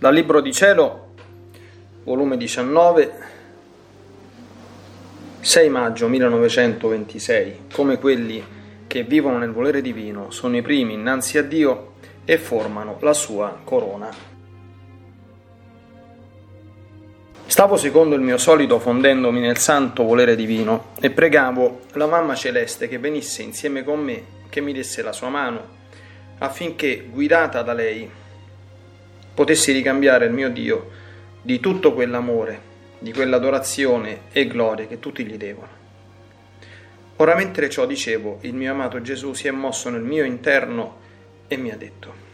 [0.00, 1.08] Dal Libro di Cielo,
[2.04, 3.12] volume 19,
[5.40, 8.42] 6 maggio 1926, come quelli
[8.86, 13.60] che vivono nel volere divino sono i primi innanzi a Dio e formano la sua
[13.62, 14.08] corona.
[17.44, 22.88] Stavo secondo il mio solito fondendomi nel santo volere divino e pregavo la mamma celeste
[22.88, 25.62] che venisse insieme con me, che mi desse la sua mano,
[26.38, 28.10] affinché, guidata da lei,
[29.34, 30.90] potessi ricambiare il mio Dio
[31.42, 32.60] di tutto quell'amore,
[32.98, 35.78] di quell'adorazione e gloria che tutti gli devono.
[37.16, 40.98] Ora mentre ciò dicevo, il mio amato Gesù si è mosso nel mio interno
[41.48, 42.28] e mi ha detto,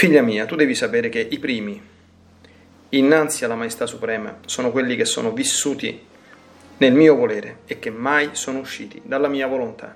[0.00, 1.78] Figlia mia, tu devi sapere che i primi,
[2.90, 6.06] innanzi alla Maestà Suprema, sono quelli che sono vissuti
[6.78, 9.94] nel mio volere e che mai sono usciti dalla mia volontà.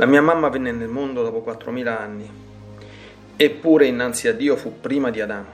[0.00, 2.30] La mia mamma venne nel mondo dopo 4.000 anni,
[3.36, 5.50] eppure innanzi a Dio fu prima di Adamo.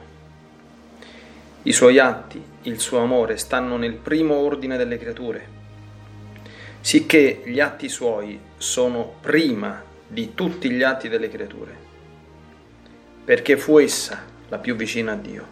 [1.65, 5.49] I suoi atti, il suo amore stanno nel primo ordine delle creature,
[6.81, 11.77] sicché gli atti suoi sono prima di tutti gli atti delle creature,
[13.25, 15.47] perché fu essa la più vicina a Dio,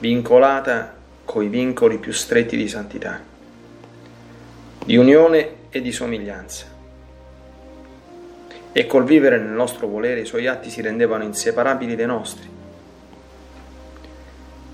[0.00, 3.22] vincolata coi vincoli più stretti di santità,
[4.84, 6.73] di unione e di somiglianza
[8.76, 12.50] e col vivere nel nostro volere i suoi atti si rendevano inseparabili dai nostri.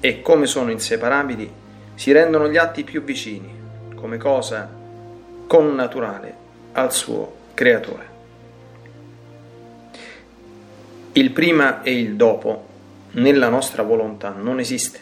[0.00, 1.52] E come sono inseparabili,
[1.96, 3.52] si rendono gli atti più vicini,
[3.94, 4.74] come cosa
[5.46, 6.34] connaturale
[6.72, 8.08] al suo creatore.
[11.12, 12.68] Il prima e il dopo
[13.10, 14.98] nella nostra volontà non esiste,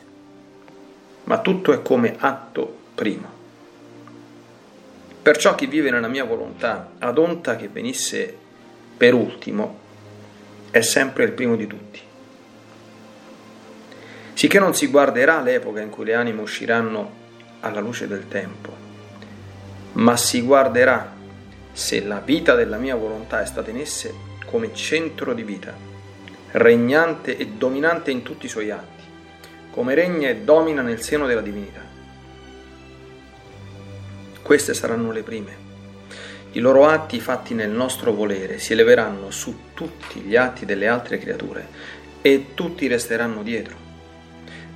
[1.23, 3.29] ma tutto è come atto primo.
[5.23, 8.47] Perciò chi vive nella mia volontà adonta che venisse
[8.99, 9.79] per ultimo,
[10.71, 12.01] è sempre il primo di tutti.
[14.35, 17.11] Sicché non si guarderà l'epoca in cui le anime usciranno
[17.61, 18.75] alla luce del tempo,
[19.93, 21.15] ma si guarderà
[21.73, 24.13] se la vita della mia volontà è stata in esse
[24.47, 25.75] come centro di vita,
[26.53, 29.05] regnante e dominante in tutti i suoi atti,
[29.71, 31.83] come regna e domina nel seno della divinità.
[34.43, 35.68] Queste saranno le prime
[36.59, 41.19] i loro atti fatti nel nostro volere si eleveranno su tutti gli atti delle altre
[41.19, 41.69] creature
[42.21, 43.77] e tutti resteranno dietro.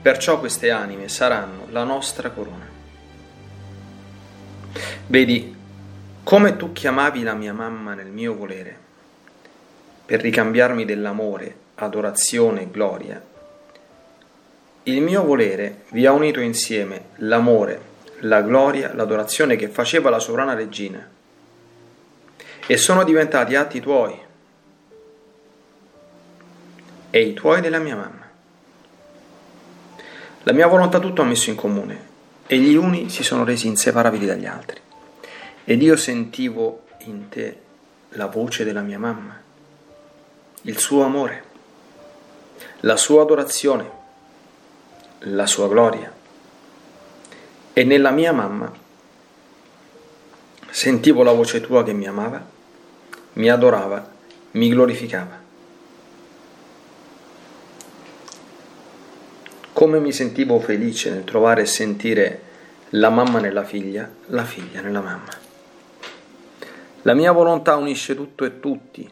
[0.00, 2.70] Perciò queste anime saranno la nostra corona.
[5.08, 5.56] Vedi,
[6.22, 8.76] come tu chiamavi la mia mamma nel mio volere,
[10.06, 13.20] per ricambiarmi dell'amore, adorazione e gloria,
[14.84, 17.80] il mio volere vi ha unito insieme l'amore,
[18.20, 21.20] la gloria, l'adorazione che faceva la sovrana regina
[22.66, 24.18] e sono diventati atti tuoi
[27.10, 28.30] e i tuoi della mia mamma.
[30.44, 32.10] La mia volontà tutto ha messo in comune
[32.46, 34.80] e gli uni si sono resi inseparabili dagli altri.
[35.64, 37.60] Ed io sentivo in te
[38.10, 39.40] la voce della mia mamma,
[40.62, 41.44] il suo amore,
[42.80, 43.90] la sua adorazione,
[45.20, 46.12] la sua gloria.
[47.72, 48.81] E nella mia mamma
[50.74, 52.42] Sentivo la voce tua che mi amava,
[53.34, 54.10] mi adorava,
[54.52, 55.38] mi glorificava.
[59.74, 62.42] Come mi sentivo felice nel trovare e sentire
[62.90, 65.28] la mamma nella figlia, la figlia nella mamma.
[67.02, 69.06] La mia volontà unisce tutto e tutti.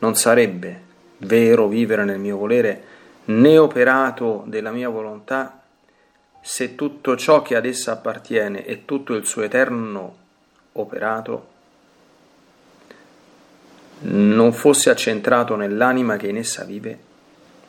[0.00, 0.82] Non sarebbe
[1.18, 2.82] vero vivere nel mio volere
[3.26, 5.57] né operato della mia volontà
[6.40, 10.16] se tutto ciò che ad essa appartiene e tutto il suo eterno
[10.72, 11.56] operato
[14.00, 17.06] non fosse accentrato nell'anima che in essa vive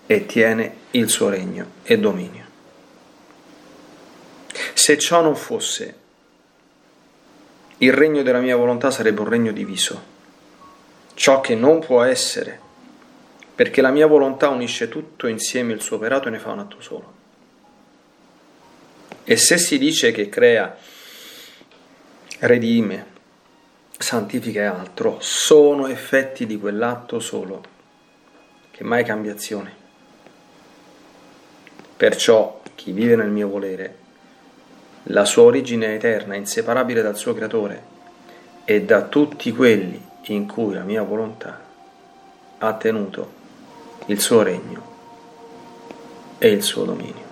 [0.06, 2.46] e tiene il suo regno e dominio.
[4.74, 5.98] Se ciò non fosse,
[7.78, 10.02] il regno della mia volontà sarebbe un regno diviso,
[11.14, 12.60] ciò che non può essere,
[13.56, 16.82] perché la mia volontà unisce tutto insieme il suo operato e ne fa un atto
[16.82, 17.19] solo.
[19.32, 20.76] E se si dice che crea,
[22.40, 23.06] redime,
[23.96, 27.64] santifica e altro, sono effetti di quell'atto solo,
[28.72, 29.72] che mai cambia azione.
[31.96, 33.98] Perciò chi vive nel mio volere,
[35.04, 37.84] la sua origine è eterna, inseparabile dal suo creatore
[38.66, 41.64] e da tutti quelli in cui la mia volontà
[42.58, 43.34] ha tenuto
[44.08, 44.88] il suo regno
[46.40, 47.29] e il suo dominio.